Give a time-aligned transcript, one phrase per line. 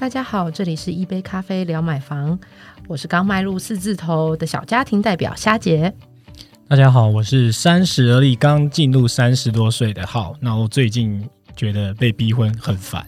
[0.00, 2.40] 大家好，这里是一杯咖啡聊买房，
[2.88, 5.94] 我是刚迈入四字头的小家庭代表虾姐。
[6.66, 10.34] 大家好，我是三十而立，刚进入三十多岁的浩。
[10.40, 13.04] 那我最近觉得被逼婚很烦。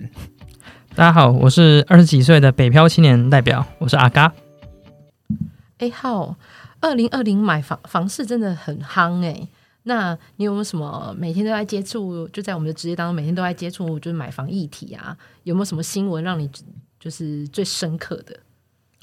[0.94, 4.31] 大家好，我是二十几岁的北漂青年代表，我是阿嘎。
[5.79, 6.37] 哎，浩，
[6.81, 9.49] 二零二零买房房市真的很夯哎。
[9.85, 12.29] 那你有没有什么每天都在接触？
[12.29, 15.17] 就在我们的职业当中，每天都在接触，就是买房议题啊？
[15.45, 16.48] 有没有什么新闻让你
[17.02, 18.38] 就是最深刻的？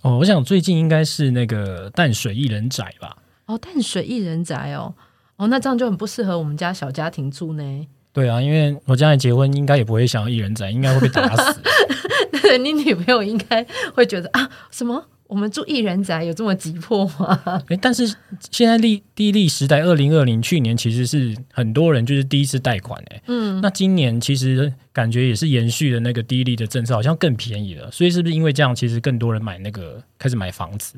[0.04, 3.18] 哦，我想最近应该是那个淡水一人宅吧。
[3.46, 4.96] 哦，淡水一人宅哦，
[5.36, 7.88] 哦，那这样就很不适合我们家小家庭住呢。
[8.14, 11.62] 对啊，因为我将来结婚应该也不会想要一人宅，应该会被打死。
[12.64, 15.06] 你女朋友应该会觉得啊，什么？
[15.30, 17.40] 我们住一人宅有这么急迫吗？
[17.68, 18.16] 哎，但是
[18.50, 30.96] 现在利低利时代，二零二零去年其实是很多人就是第一次贷款哎，嗯，那今年其实感觉也是延续的那个低利的政策，好像更便宜了，所以是不是因为这样，其实更多人买那个开始买房子？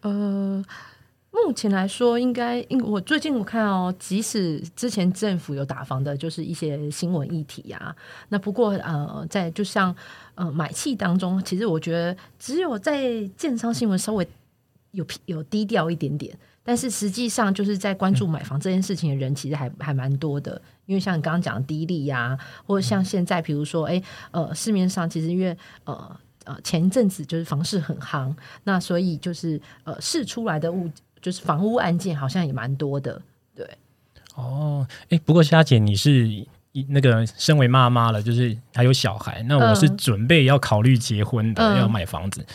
[0.00, 0.64] 呃。
[1.32, 7.94] 目前来说，应该因我最近我看哦，即使之前政府有打房的，就是一些新闻议题啊。
[8.28, 9.94] 那不过呃，在就像
[10.34, 14.26] 呃买气当中，其实我觉得只有在建商新闻稍微
[14.90, 20.60] 有有低调一点点，但是实际上就是在关注买房这件事情的人，其实还还蛮多的。
[20.86, 28.34] 因为像你刚刚讲的低利呀，或者像现在比如说，哎呃，市面上其实因为呃呃前一阵子就是房市很夯，
[28.64, 30.90] 那所以就是呃试出来的物。
[31.20, 33.20] 就是房屋案件好像也蛮多的，
[33.54, 33.68] 对。
[34.34, 36.46] 哦，哎，不过虾姐你是
[36.88, 42.46] 那个身为妈妈了，就是还有小孩，那我是准备要考虑结婚的，要买房子。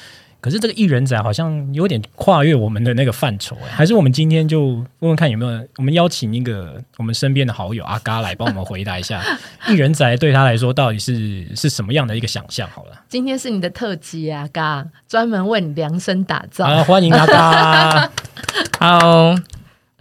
[0.41, 9.19] 可是这个一人仔好像有点跨越我们的那个范畴，哎，还是我们今天就问问看有没有，我们邀请一个我们身边的好友阿嘎来帮我们回答一下，
[9.67, 12.69] 一人仔对他来说到底是是什么样的一个想象？
[12.69, 18.11] 好了，今天是你的特辑啊，嘎，专门为你量身打造，啊，欢迎阿嘎。
[18.79, 19.35] Hello，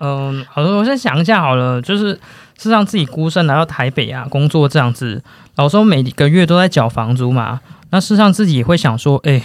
[0.00, 2.20] 嗯，好的，我先想一下好了，就是
[2.58, 5.22] 是让自己孤身来到台北啊，工作这样子，
[5.56, 9.42] 老说每个月都在缴房租嘛，那事实上自己也会想说，哎。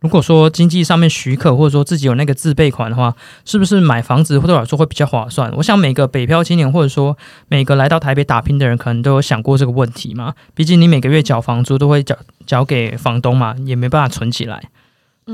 [0.00, 3.12] 如果说经济上面许可，或者说自己有那个自备款的话，
[3.44, 5.52] 是不是买房子或者来说会比较划算？
[5.56, 10.34] 我想每个北漂青年，或者说每个来到台北打拼的人，可能都有想过这个问题嘛。
[10.54, 12.16] 毕竟你每个月缴房租都会缴
[12.46, 14.62] 缴给房东嘛，也没办法存起来。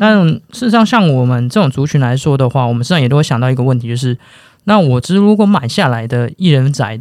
[0.01, 4.17] 但事实上，像我们这种族群来说的话，我们实际上也都会想到一个问题，就是
[4.65, 7.01] 那我只如果买下来的一人宅。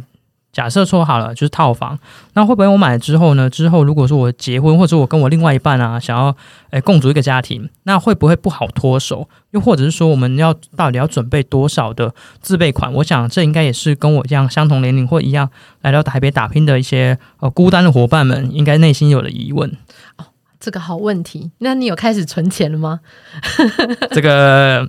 [0.54, 1.98] 假设说好了，就是套房，
[2.34, 3.50] 那会不会我买了之后呢？
[3.50, 6.34] 之后如果说我结婚，或者我跟我另外一半啊，想要
[6.70, 9.28] 诶共组一个家庭，那会不会不好脱手？
[9.50, 12.92] 又或者是说，我们要到底要准备多少的自备款？
[12.94, 15.50] 我想这应该也是跟我这样相同年龄或一样
[15.82, 19.68] 来到台北打拼的一些呃孤单的伙伴们，应该内心有的疑问。
[20.18, 20.26] 哦，
[20.60, 23.00] 这个好问题，那你有开始存钱了吗？
[24.12, 24.86] 这个。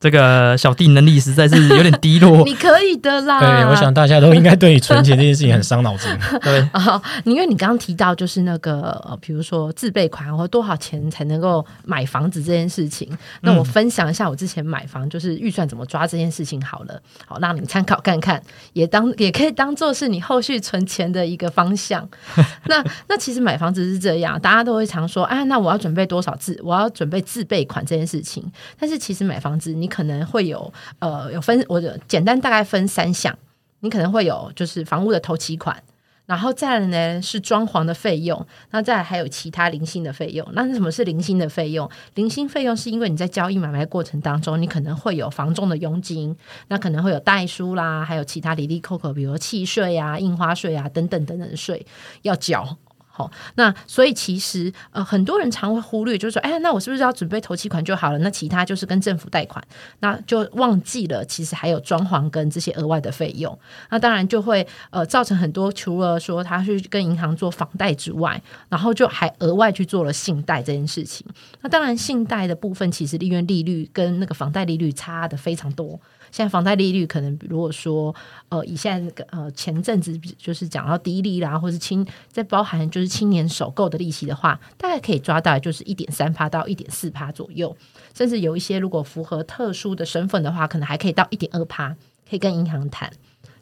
[0.00, 2.42] 这个小弟能力实在是有点低落。
[2.46, 3.40] 你可以的啦。
[3.40, 6.08] 对，我想大家都应该对你存钱这件事情很伤脑筋。
[6.40, 13.10] 对啊，因为你刚刚提到就是那个呃，比如说自备款或多少钱才能够买房子这件事情，
[13.40, 18.40] 那我分享一下我之前买房就是预算怎么抓这件事情好了，好让你参考看看，
[18.74, 22.08] 也当也可以当做是你后续存钱的一个方向。
[22.66, 28.44] 那那其实买房子是这样，大家都会常说啊，那我要准备多少自我要准备自备款这件事情，
[28.78, 29.87] 但是其实买房子你。
[29.88, 33.36] 可能会有呃有分，我简单大概分三项，
[33.80, 35.82] 你可能会有就是房屋的头期款，
[36.26, 40.46] 然后再来呢是装潢的费用，那再来还有其他零星的费用。
[40.52, 41.90] 那什么是零星的费用？
[42.14, 46.36] 零星费用是因为你在交易买卖过程当中，你可能会有房仲的佣金，
[46.68, 51.86] 那可能会有代书啦，还有其他里里扣扣，比如契税啊、印花税啊等等等等的税
[52.22, 52.76] 要缴。
[53.18, 58.18] 哦，那所以其实呃，很多人常会忽略，就是说，哎，那我是不是要准备头期款就好了？
[58.20, 59.62] 那其他就是跟政府贷款，
[60.00, 63.58] 那就忘记了其实还有装潢跟这些额外的费用。
[63.90, 71.26] 那当然就会呃造成很多，除了说他去跟银行做房贷之外，然后就还额外去做了信贷这件事情。
[71.60, 76.00] 那当然，信贷的部分其实利润利率跟那个房贷利率差的非常多。
[76.30, 78.14] 现在房贷利率可能，如果说
[78.48, 87.76] 呃，以现在那个呃前阵子就是讲到低利啦，或是青在包含就是青年首购的利息的话，大概可以抓到就是一点三趴到一点四趴左右，
[88.14, 91.96] 甚至有一些如果符合特殊的身份的话，可能还可以到一点二趴，
[92.28, 93.10] 可以跟银行谈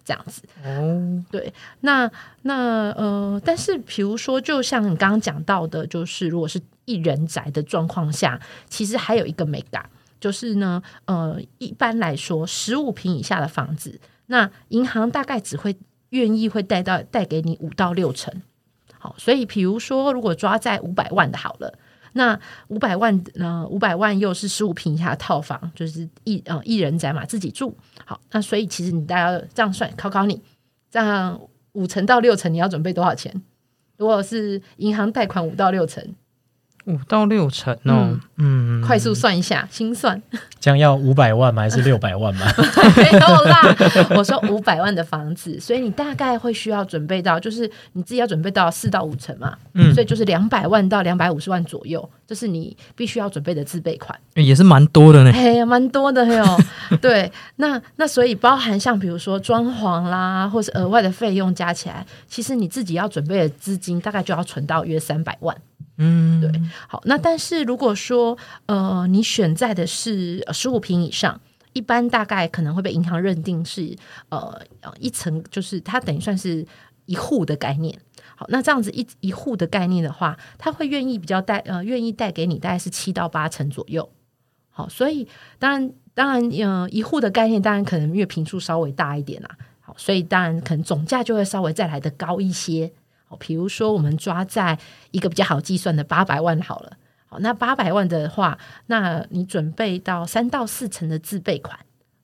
[0.04, 0.42] 这样子。
[0.64, 2.10] 哦，对，那
[2.42, 9.88] 那呃，但是比如说，就像你刚刚讲到的，就是如果是一人宅的状况下，其实还有一个美感。
[10.20, 15.76] 就是呢，呃，一般来说，十五平以下的房子，那银行大概只会
[16.10, 18.42] 愿意会贷到贷给你五到六成。
[18.98, 21.78] 好，所以比如说，如果抓在五百万的好了，
[22.14, 27.76] 那五百万呃五百万又是十五平以下的套房，就是一呃一人宅嘛，自己住。
[28.04, 30.42] 好，那所以其实你大家这样算，考考你，
[30.90, 31.40] 这样
[31.72, 33.42] 五成到六成你要准备多少钱？
[33.98, 36.14] 如果是银行贷款五到六成。
[36.87, 40.21] 五到六成哦，嗯，快速算一下，心算，
[40.61, 41.62] 这样要五百万吗？
[41.62, 42.47] 还是六百万吗？
[42.97, 43.77] 没有啦，
[44.17, 56.44] 我说五百万的房子，所以你大概会需要准备到，就是你自己要准备到四到五成嘛，嗯，所以就是两百万到两百五十万左右，这是你必须要准备的自备款，也是蛮多的呢，嘿，蛮多的哟，
[57.03, 65.56] 对，那那所以包含像比如说装潢啦，或是额外的费用加起来，其实你自己要准备的资金大概就要存到约三百万。
[65.98, 66.50] 嗯，对，
[66.88, 71.40] 好，那但是如果说呃，你选在的是十五平以上，
[71.72, 73.96] 一般大概可能会被银行认定是
[74.28, 74.60] 呃
[75.00, 76.66] 一层，就是它等于算是
[77.06, 77.98] 一户的概念。
[78.34, 84.06] 好，那这样子一一户的概念的话，他会愿意比较带呃愿意带给你大概是七到八成左右。
[84.69, 85.26] 好，所以
[85.58, 89.56] 当然当然呃一户的概念，当然可能因为平数稍微大一点啦。
[89.81, 92.92] 好，所以当然可能总价就会稍微再来的高一些。
[93.28, 94.78] 好，比如说我们抓在
[95.11, 96.96] 一个比较好计算的八百万好了。
[97.26, 98.56] 好，那八百万的话，
[98.87, 101.76] 那你准备到三到四成的自备款，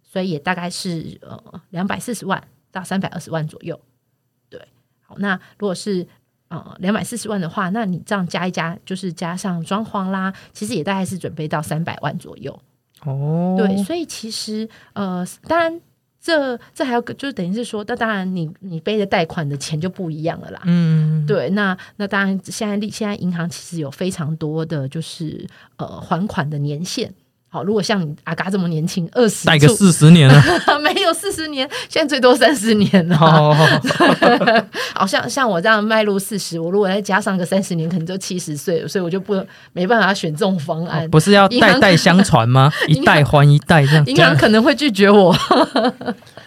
[0.05, 2.41] 所以也大概是呃两百四十万
[2.71, 3.81] 到三百二十万左右。
[4.49, 4.65] 对，
[5.01, 6.07] 好，那如果是
[6.47, 12.57] 呃两百四十万的话，那你这样加一加，就是加上装潢啦，其实也大概是准备到三百万左右。
[13.05, 15.81] 哦，对，所以其实呃，当然。
[16.23, 20.63] 这这还要就是等于是说，那当然你你背着贷款的钱就不一样了啦。
[20.65, 25.45] 嗯，对，那那当然现在现在银行其实有非常多的就是
[25.79, 27.13] 呃还款的年限。
[27.53, 30.43] 好，如果像你阿嘎这么年轻，二十带个四十年了，
[30.81, 33.17] 没有四十年，现在最多三十年了。
[34.95, 39.39] 好 像像我这样迈入四十，我如果再加上个三十年，可能就七十岁了，所以我就不
[39.75, 41.07] 没办法选这种方案。
[41.11, 42.73] 不是要代代相传吗？
[42.89, 45.37] 一代还一代这样，银行可能会拒绝我。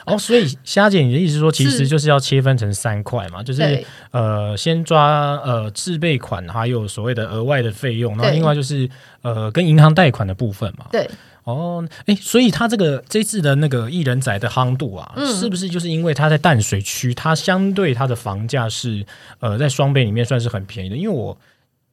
[0.05, 8.89] 哦，所以虾姐，你的意思说，其实就是要切分成三块嘛，就是呃，先抓呃自备款，还有所谓的额外的费用，然后另外就是
[9.21, 10.85] 呃跟银行贷款的部分嘛。
[10.91, 11.09] 对。
[11.43, 19.05] 哦，哎，所以他这个这次的那个艺人仔的夯度啊，是不是就是因为它在淡水区，它相对它的房价是
[19.39, 20.95] 呃在双倍里面算是很便宜的？
[20.95, 21.37] 因为我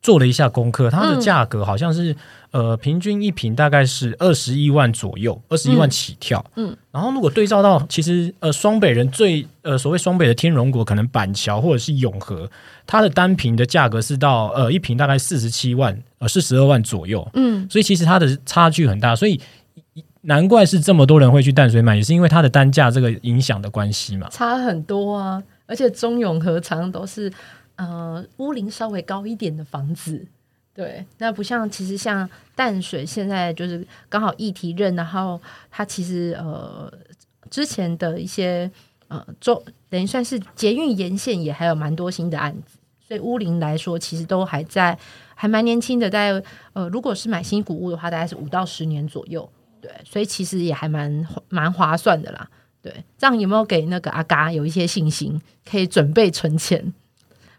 [0.02, 2.14] 做了一下功课，它的价格好像是。
[2.52, 6.44] 呃，平均一瓶大概是二十一万左右，二十一万起跳。
[6.56, 12.46] 嗯，然后如果对照到，其实呃，双北人最呃所谓双北的天龙国，可能板桥或者是永和，
[12.86, 17.26] 它的单瓶的价格是到呃一瓶大概四十七万，呃四十二万左右。
[17.32, 19.40] 嗯，所以其实它的差距很大，所以
[20.20, 24.28] 难怪是这么多人会去淡水买，也是因为它的单价这个影响的关系嘛。
[24.30, 27.32] 差很多啊，而且中永和常都是
[27.82, 30.26] 呃屋龄稍微高一点的房子。
[30.74, 35.38] 对，那不像其实像淡水现在就是刚好议题任，然后
[35.70, 36.90] 它其实呃
[37.50, 38.70] 之前的一些
[39.08, 44.98] 呃中等于算是捷运沿线也还有蛮多新的案子，所以乌林来说其实都还在
[45.34, 46.42] 还蛮年轻的，在
[46.72, 49.46] 呃如果是买新古屋的话，大概是五到十年左右，
[49.82, 52.48] 对，所以其实也还蛮蛮划算的啦，
[52.80, 55.38] 对，这样有没有给那个阿嘎有一些信心，
[55.70, 56.94] 可以准备存钱？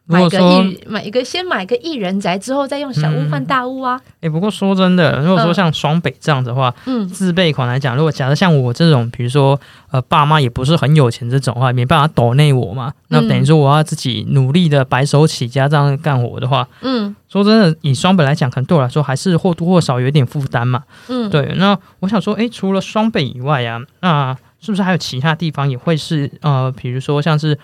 [0.05, 3.99] 买个一买一个，先买个一人宅，之后再用小屋换大屋啊！
[4.19, 9.57] 哎，不过说真的，如果说像双北这样的话，嗯，自备款来讲，如果假设像我这种，比如说
[9.91, 21.53] 呃，爸妈也不是很有钱这种话，没办法抖内我嘛，那等于说我要自己努力的白手起家这样干活的话，嗯，说真的，以双北来讲，可能对我来说还是或多或少有点负担嘛，嗯，对。
[21.55, 27.57] 那我想说，哎，除了双北以外啊，那是不是还有其他地方也会是呃，比如说像是？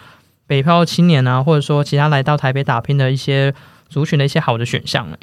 [0.50, 3.54] 北漂青年啊，或者说其他来到台北打拼的一些
[3.88, 5.18] 族群的一些好的选项呢？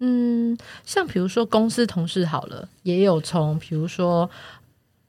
[0.00, 4.28] 嗯，像比如说公司同事好了，也有从比如说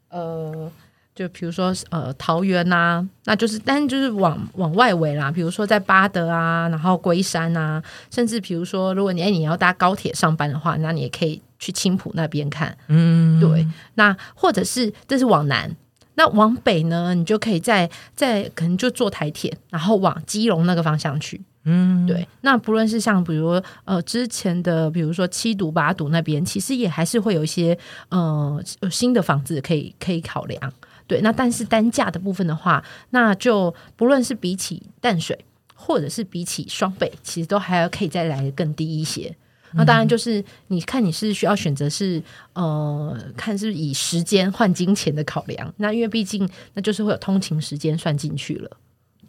[0.09, 0.71] 呃，
[1.15, 7.81] 就比如说呃桃园呐，那就是但就是往往外围啦，比如说在巴德啊，然后龟山啊，
[8.11, 12.77] 甚至比如说如果你哎你要搭高铁上班的话，那你也可以去青浦那边看。
[12.87, 13.65] 嗯，对，
[13.95, 15.75] 那或者是这是往南。
[16.15, 21.41] 那往北呢，你就可以在在可能就坐台铁，然后往基隆那个方向去。
[21.63, 22.27] 嗯，对。
[22.41, 27.77] 那不论是像比如呃之前的，比如说七堵八堵那边，其实也还是会有一些
[28.09, 30.73] 呃新的房子可以可以考量。
[31.07, 35.37] 对，那但是单价的部分的话，那就不论是比起淡水，
[35.75, 39.35] 或者是比起双北，其实都还要可以再来更低一些。
[39.73, 42.21] 那当然就是你看你是需要选择是
[42.53, 48.69] 呃看是以时间换金钱的考量，那因为毕竟那就是会有通勤时间算进去了。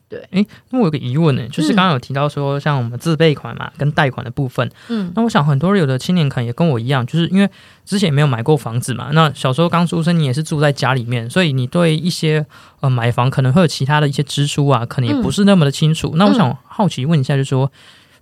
[0.09, 7.49] 对，哎，那我有个疑问呢，就是刚刚有提到说，像我们自备款嘛，跟贷款的部分，嗯，那我想很多有的青年可能也跟我一样，就是因为
[7.87, 12.45] 之前也没有买过房子嘛，那小时候刚出生，你也是住在家里面，所以你对一些
[12.81, 16.13] 呃买房可能会有其他的一些支出啊，可能也不是那么的清楚。
[16.17, 17.73] 那我想好奇问一下，就是说，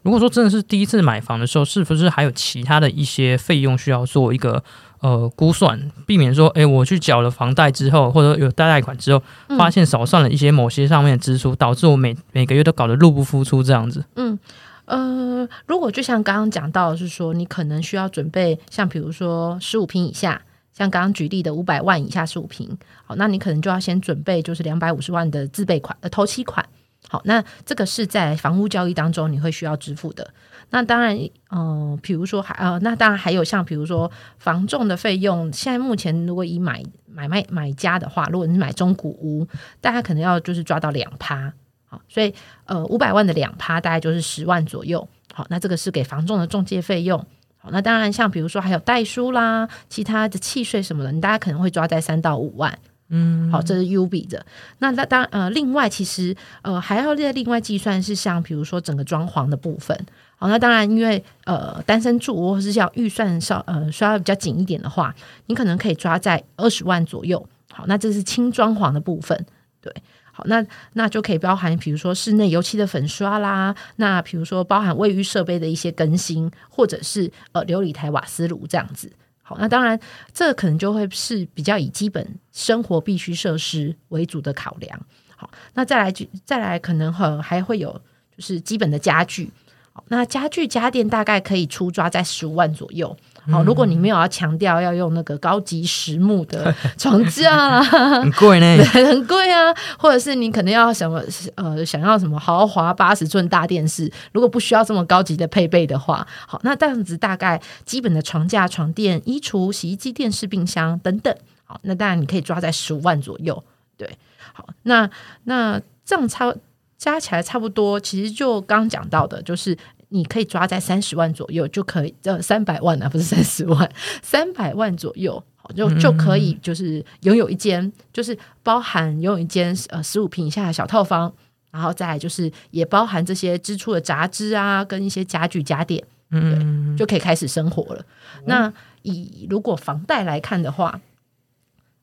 [0.03, 4.63] 如果说真的是第一次买房的时候，是不是还有其他的一些费用需要做一个？
[5.01, 9.23] 呃，估算避免说，哎，我去缴了房贷之后，或者有贷贷款之后，
[9.57, 14.05] 发现少算了一些某些上面的支出，导致我每每个月都搞得入不敷出这样子。
[14.17, 14.39] 嗯，
[14.85, 20.43] 呃，如果就像刚刚讲到，是说你可能需要准备，像比如说十五平以下，
[20.75, 22.69] 像刚刚举例的五百万以下十五平，
[23.07, 26.63] 好，那你可能就要先准备就是两百五十万的自备款呃头期款。
[27.09, 30.33] 好，那这个是在房屋交易当中你会需要支付的。
[30.73, 31.19] 那当然，
[31.51, 35.53] 嗯，比如说还呃，那当然还有像比如说房仲的费用。
[35.53, 39.45] 现在目前如果以买买卖买家的话，如果你买中古屋，
[39.81, 41.53] 大家可能要就是抓到两趴。
[41.89, 42.33] 好，所以
[42.67, 45.09] 呃五百万的两趴大概就是十万左右。
[45.33, 47.19] 好，那这个是给房仲的中介费用。
[47.59, 52.79] 好，那当然像比如说还有代书啦，其他的契税什么的，你大家可能会抓在三到五万。
[53.11, 54.45] 嗯，好，这是 U 比的。
[54.79, 60.07] 那那当呃，另外其实呃还要再另外计算是像比如说整个装潢的部分。
[60.37, 65.15] 好，那当然因为呃单身住或是像预算稍呃稍微比较紧一点的话，
[65.47, 67.47] 你可能可以抓在二十万左右。
[67.73, 69.45] 好，那这是轻装潢的部分。
[69.83, 69.93] 对，
[70.33, 70.65] 好，那
[70.95, 79.11] 那就可以包含比如说室内油漆的粉刷啦，那比如说包含卫浴设备的一些更新，或者是呃琉璃台瓦斯炉这样子。
[79.59, 79.99] 那当然，
[80.33, 85.01] 这可能就会是比较以基本生活必需设施为主的考量。
[85.37, 86.13] 好，那再来
[86.45, 87.93] 再来，可能和还会有
[88.37, 89.51] 就是基本的家具。
[89.93, 93.17] 好，那家具家电大概可以出抓在十五万左右。
[93.51, 99.75] 好，如果你没有要强调要用那个高级实木的 床架啦，很贵呢， 很贵啊。
[99.99, 101.23] 或者是你可能要什么
[101.55, 113.63] 呃想要什么豪华八十寸大电视，如果不需要这么高级的配备的话，好，那这样子大概基本的床架、床垫、衣橱、洗衣机、电视、冰箱等等，好，那当然你可以抓在十五万左右。
[113.97, 114.19] 对，
[114.53, 115.09] 好，那
[115.45, 116.55] 那这样差
[116.97, 119.77] 加起来差不多，其实就刚讲到的，就是。
[120.11, 123.91] 你可以抓在三十万左右就可以，呃，三百万啊，不是三十万，
[124.23, 125.43] 三百万左右，
[125.75, 131.33] 就就可以，就是拥有一间，就是包含拥有一间呃十五平以下的小套房，
[131.71, 138.05] 然后再就是也包含这些支出的杂支啊，跟一些家具家电，嗯，就可以开始生活了。
[138.47, 141.01] 那以如果房贷来看的话，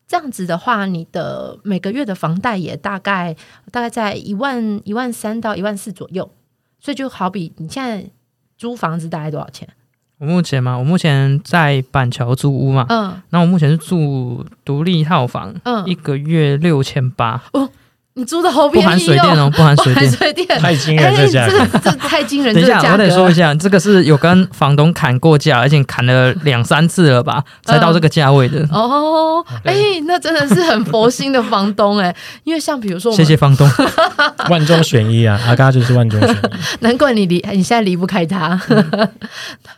[0.08, 3.36] 这样子的话，你的每个月的房贷也大概
[3.70, 6.32] 大概在一万一万三到一万四左右。
[6.80, 8.10] 所以就好比你现在
[8.58, 9.68] 租房子大概多少钱？
[10.20, 17.44] 我目前嘛，我目前在板桥租屋嘛，嗯，那我目前是住独立套房，嗯，一个月六千八。
[18.18, 21.48] 你租的好便宜哦，不含水电哦，不含水电，太惊人这价，
[21.84, 22.52] 这太惊人。
[22.52, 28.68] 等一下，我得说一下，这个是有跟房东砍过价，而且砍了两三次了吧，才到这个价位的。
[28.72, 29.76] 哦，哎，
[30.08, 33.70] 那真的是很佛心的房东哎，因为像比如说，谢谢房东，
[34.50, 36.38] 万中选一啊，阿嘎就是万中选一，
[36.82, 38.60] 难怪你离你现在离不开他，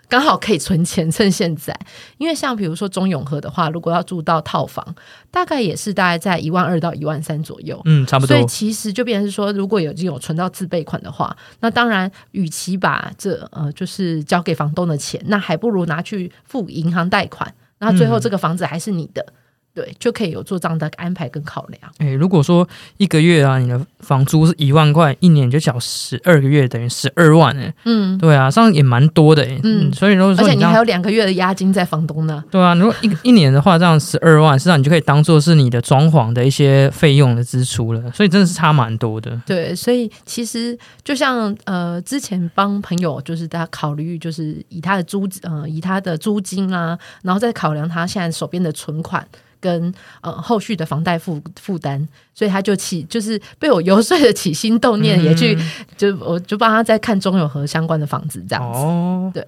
[0.08, 1.77] 刚好可以存钱，趁现在。
[2.17, 4.86] 因为像比如说中永和的话，如果要住到套房，
[5.29, 8.29] 大概也是大概在一万二到一万三左右，嗯，差不多。
[8.30, 19.26] 所以其实就变成是说，如果有已经有存到自备款的话，那当然，与其把这呃就是交给房东的钱，那还不如拿去付银行贷款，那最后这个房子还是你的。
[19.74, 21.80] 对，就可以有做这样的安排跟考量。
[22.00, 27.74] 哎，如果说一个月啊，你的房租是一万块，一年就缴十二个月，等于十二万哎。
[27.86, 29.60] 嗯，对啊，这样也蛮多的哎。
[29.64, 32.44] 嗯，所以如果说而且你还有两个月的押金在房东那。
[32.52, 38.12] 对啊，如果一一年的话，这样十二万，实际上你就可以当做是你的装潢的一些费用的支出了。
[38.12, 39.40] 所以真的是差蛮多的。
[39.46, 49.26] 对，所以其实就像呃，之前帮朋友就是大家考虑，就是以他的租呃以他的租金啊，然后再考量他现在手边的存款。
[49.60, 55.58] 跟呃后续的房贷负负担，所以他就起就是被我游说的起心动念，也去
[55.98, 59.48] 就我就帮他在看中永和相关的房子这样子，对。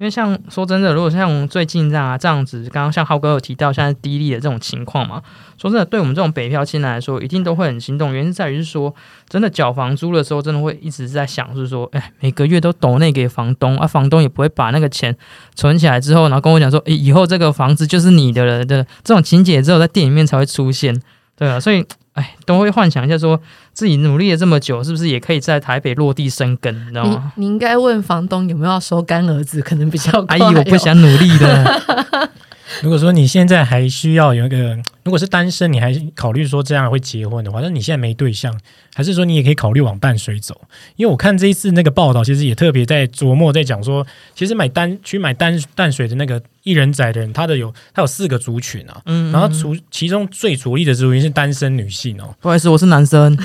[0.00, 5.20] 因为像说真的，如果像最近这样啊这样子，刚刚像浩哥有提到现在低利的这种情况嘛，
[5.58, 8.14] 说真的，对我们这种北漂青年来说，一定都会很心动。
[8.14, 8.94] 原因在于是说，
[9.28, 15.14] 真的缴房租的时候，真的会一直在想，是说，哎，每个月都抖那给房东，啊，房东也不会把那个钱
[15.54, 20.98] 存起来之后，然后跟我讲说，哎，以后这个房子就是你的了的这种情节，只有在电影里面才会出现，
[21.36, 21.84] 对啊，所以。
[22.14, 23.40] 哎，都会幻想一下，说
[23.72, 26.74] 自己努力了这么久，是不是也可以在台北落地生根？
[26.86, 27.32] 你知道吗？
[27.36, 30.24] 你应该问房东有没有要收干儿子，可能比较。
[30.28, 32.30] 阿姨，我不想努力的。
[32.82, 38.54] 如果说你现在还需要有一个如果是单身，你还考虑说这样会结婚的话，那你现在没对象，
[38.94, 40.60] 还是说你也可以考虑往淡水走？
[40.96, 52.34] 因为我看这一次那个报道，其实也特别在琢磨，在讲说，其实买单去买淡淡水的那个一人仔的人，他的有他有四个族群啊，嗯，然后除其中最主力的族群是单身女性哦。
[52.40, 53.36] 不好意思，我是男生。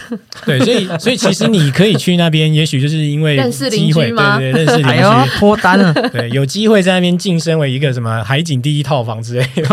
[0.46, 4.38] 对，所以所以其实你可以去那边，也许就是因为认识邻居吗？
[4.38, 5.94] 对对，认识邻居，脱单了。
[6.10, 9.64] 对，有机会在那边晋升为一个什么海景第一套房之类的。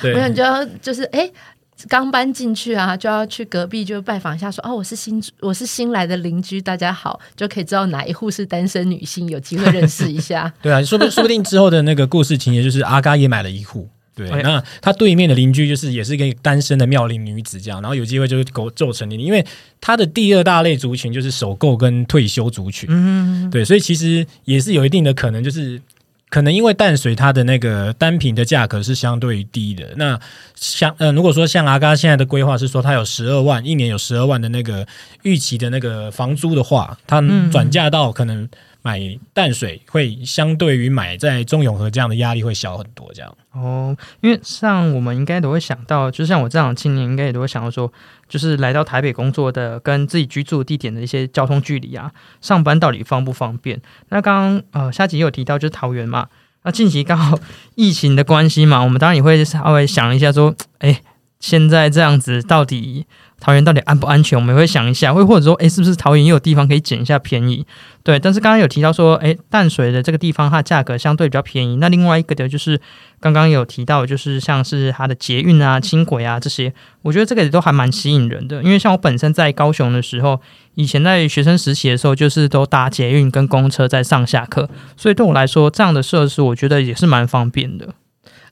[0.00, 1.30] 对，我想就要就是哎。
[1.88, 10.52] 刚搬进去啊，就要去隔壁就拜访一下，说哦，我是新我是新来的邻居，大家好，就可以知道哪一户是单身女性，有机会认识一下。
[10.60, 19.46] 对啊，说不说不定之后的那个故事情节就是阿嘎也买了一户，对，那他对面的邻居就是也是一个单身的妙龄女子这样，然后有机会就是构构成你，因为
[19.80, 25.80] 他的第二大类族群就是首购跟退休族群，嗯，对，所以其实也是有一定的可能就是。
[26.28, 30.18] 可能因为淡水它的那个单品的价格是相对于低的，那
[30.54, 34.86] 像呃，如果说像阿嘎现在的规划是说他有十二万一年有十二万的那个
[35.22, 38.48] 预期的那个房租的话，他转嫁到可能。
[38.88, 43.94] 买淡水会相对于买在中永和这样的压力会小很多，这样哦。
[44.22, 47.92] 因为像我们应该都会想到，就像我这样的青年，应该也都会想到说，
[48.30, 53.78] 就是来到台北工作的，跟自己居住地点的一些交通距离啊，上班到底方不方便？
[54.08, 56.28] 那刚刚呃，下集有提到就是桃园嘛，
[56.62, 57.38] 那近期刚好
[57.74, 61.02] 疫情的关系嘛，我们当然也会稍微想一下说，哎，
[61.38, 63.04] 现在这样子到底。
[63.40, 64.38] 桃园到底安不安全？
[64.38, 67.64] 我们会想一下，会或者说，哎，是不是桃园也有地方可以捡一下便宜？
[68.02, 71.76] 对，但是刚刚有提到说，哎，淡水的这个地方它价格相对比较便宜。
[71.76, 72.80] 那另外一个的就是
[73.20, 78.62] 刚刚有提到，就是像是它的捷运啊、轻轨啊这些，我觉得这个也都还蛮吸引人的。
[78.62, 80.40] 因为像我本身在高雄的时候，
[80.74, 87.94] 以前在学生实习的时候，就是都搭捷运跟公车在上下课，所以对我来说，这样的设施我觉得也是蛮方便的，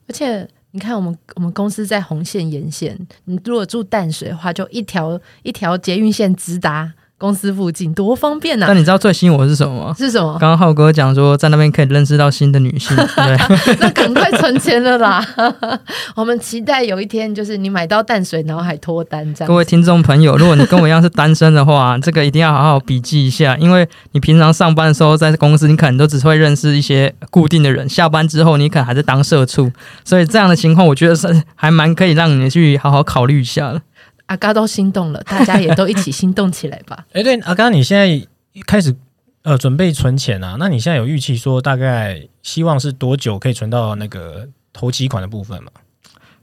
[0.07, 0.47] 而且。
[0.71, 6.93] 你看，我们我们公司在红线沿线，你如果住淡水的话，就一条一条捷运线直达。
[7.19, 8.65] 公司附近多方便呐！
[8.67, 9.95] 那你知道最吸引我是什么吗？
[9.97, 10.37] 是什么？
[10.39, 12.95] 刚刚浩哥讲说，在那边可以认识到新的女性。
[13.17, 15.25] 对，那赶快存钱了啦！
[16.15, 19.47] 我们期待有一天，就是你买到淡水，然后还脱单这样。
[19.47, 29.71] 各位听众朋友，如果你跟我一样是单身的话， 这个一定要好好笔记一下，因为你平常上班的时候在公司，你可能都只会认识一些固定的人，下班之后你可能还在当社畜，
[30.05, 33.81] 所以这样的情况，我觉得是还蛮可以让你去好好考虑一下的。
[34.27, 37.05] 阿嘎都心动了，大家也都一起心动起来吧。
[37.13, 38.27] 哎，对，阿嘎，你现在
[38.65, 38.95] 开始
[39.43, 40.57] 呃准备存钱啊？
[40.59, 45.71] 那你现在有预期说大概希望是多久可以存到那个投期款的部分吗？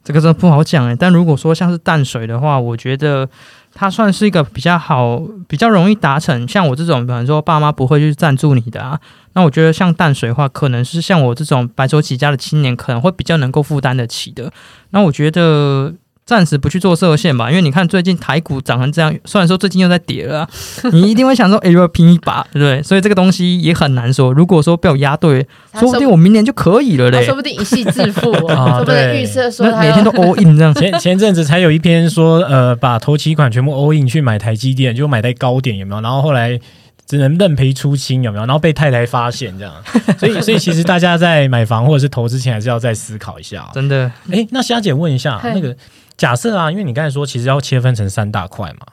[0.03, 0.94] 这个真的不好讲哎。
[0.94, 3.29] 但如果说像是淡水的话，我觉得
[3.75, 6.47] 它算是一个比较好、比较容易达成。
[6.49, 8.99] 像我这种，比方说爸妈不会去赞助你的啊，
[9.35, 14.51] 那我觉得像淡水的话，可能是像我这种白手起家的青年，可能会比较能够负担得起的。
[14.90, 15.92] 那我觉得。
[16.26, 20.48] 暂时不去做设限吧，因为你看最近台股涨成这样，虽然说最近又在跌了，
[20.90, 22.82] 你一定会想说，哎，要拼一把，对不对？
[22.82, 24.32] 所以这个东西也很难说。
[24.32, 25.46] 如果说被我压对，
[25.78, 27.22] 说不定我明年就可以了嘞。
[27.26, 30.72] 说不定一夕致富啊， 说不定预测说每天都 all in 这样。
[30.74, 36.00] 前前阵子才有一篇说，呃，把头期款全部 all in 去买台积电，就买在高点有没有？
[36.00, 36.58] 然后后来
[37.06, 38.46] 只能认赔出清有没有？
[38.46, 39.74] 然后被太太发现这样。
[40.18, 43.68] 所以所以其实大家在买房或者是投资前，还是要再思考一下。
[43.74, 45.76] 真的，哎，那虾姐问一下那个。
[46.16, 48.87] 假设啊，因为你刚才说其实要切分成三大块嘛，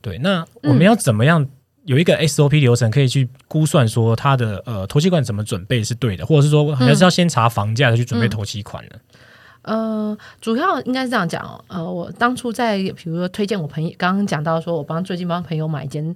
[0.00, 1.46] 对，那我们要怎么样
[1.84, 8.90] 有一个 SOP 流程可以去估算说它的呃投期款怎么准备是对的，或者是说还是要先查房价再去准备投期款呢？
[9.62, 16.14] 呃，主要应该是这样讲，呃，我当初在比如说推荐我朋友，刚刚讲到说我帮最近帮朋友买一间。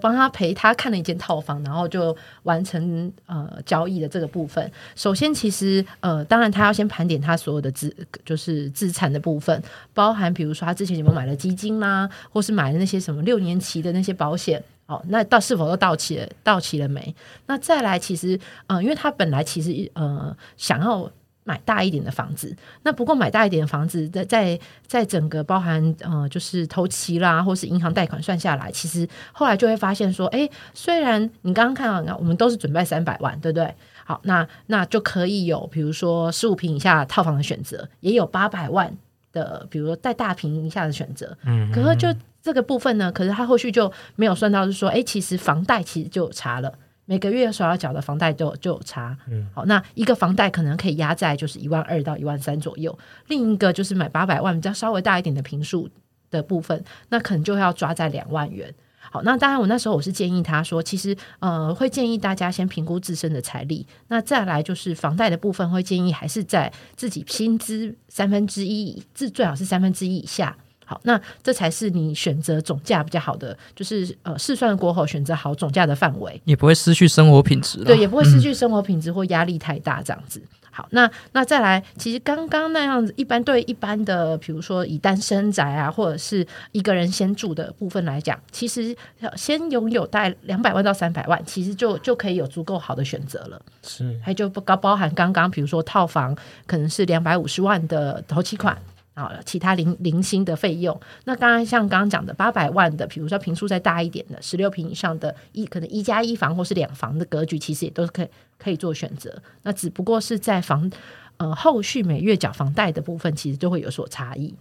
[0.00, 4.70] 帮他陪他看了一间套房，然后就完成呃交易的这个部分。
[4.94, 9.62] 首先，其实呃，当然他要先盘点他所有的资，就是资产的部分，
[9.92, 16.28] 包含比如说他之前有没有买了基金啦，或是买了那些什么六年期的那些保险，哦，那到是否都到期了？
[16.42, 17.14] 到期了没？
[17.46, 21.10] 那再来，其实呃，因为他本来其实呃想要。
[21.46, 33.72] 买大一点的房子，那不过买大一点的房子，在在在整个包含呃，就是头期啦，或是银行贷款算下来，其实后来就会发现说，哎，虽然你刚刚看到，那我们都是准备三百万，对不对？
[34.04, 38.92] 好，那那就可以有，比如说十五平以下套房的选择，也有八百万
[39.32, 41.38] 的，比如说带大平以下的选择。
[41.44, 42.08] 嗯，可是就
[42.42, 46.72] 这个部分呢，可是他后续就没有算到，是说，哎，其实房贷其实就差了。
[47.06, 52.96] 每个月所要缴的房贷就就有差，嗯，好，那一个房贷可能可以压在就是一万二到一万三左右，
[53.28, 55.88] 另一个就是买八百万比较稍微大一点的平数
[56.30, 58.74] 的部分，那可能就要抓在两万元。
[59.08, 70.56] 好，那当然我那时候我是建议他说，其实呃会建议大家先评估自身的财力，那再来就是房贷的部分会建议还是在自己薪资三分之一，至最好是三分之一以下。
[70.88, 77.82] 好，那这才是你选择总价比较好的，就是呃试算过后选择好总价的范围，也不会失去生活品质。
[77.82, 80.40] 对，也不会失去生活品质或压力太大这样子。
[80.70, 88.94] 好，那那再来，其实刚刚那样子，一般对一般的，比如说以单身宅啊，或者是一个人先住的部分来讲，其实
[89.34, 93.60] 先拥有大概两百万到三百万，其实就就可以有足够好的选择了。
[93.82, 98.76] 是，还就不包包含刚刚，比如说套房可能是两百五十万的头期款。
[99.16, 109.42] 啊，其他零零星的费用，那刚刚像刚刚讲的八百万的，比如说平数再大一点的，十六平以上的，一可能一加一房或是两房的格局，其实也都是可以可以做选择。
[109.62, 110.90] 那只不过是在房
[111.38, 114.54] 呃后续每月缴房贷的部分，其实就会有所差异，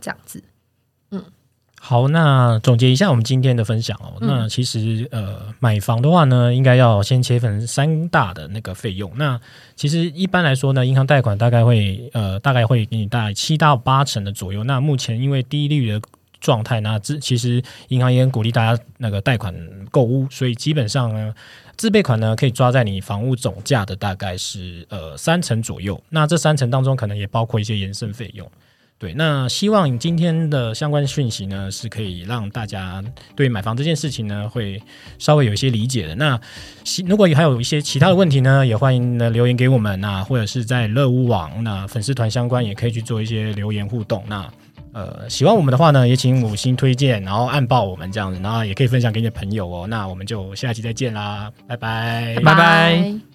[0.00, 0.42] 这样子，
[1.82, 4.18] 好，那总结一下我们今天的分享哦。
[4.20, 9.10] 那其实呃，买房的话呢，应该要先切分三大的那个费用。
[9.16, 9.40] 那
[9.74, 14.62] 其实一般来说呢，银行贷款大概会呃，大概会给你大概七到八成的左右。
[14.64, 16.02] 那目前因为低利率的
[16.38, 19.54] 状态，那这其实银行也很鼓励大家那个贷款
[19.90, 21.34] 购物，所以基本上呢，
[21.76, 26.00] 自备款呢可以抓在你房屋总价的大概是呃三成左右。
[26.10, 28.48] 那这三成当中，可能也包括一些延伸费用。
[29.00, 33.02] 对，那希望今天的相关讯息呢，是可以让大家
[33.34, 34.80] 对买房这件事情呢，会
[35.18, 36.14] 稍微有一些理解的。
[36.16, 36.38] 那
[37.06, 44.22] 如果还有一些其他的问题呢，也欢迎呢留言给我们，那或者是在乐屋网那粉丝团相关，也可以去做一些留言互动。
[44.28, 44.46] 那
[44.92, 49.86] 呃，喜欢我们的话呢，也请五星推荐，然后按报我们这样子，然后也可以分享给你的朋友哦。
[49.86, 53.29] 那我们就下期再见啦，拜拜，拜拜。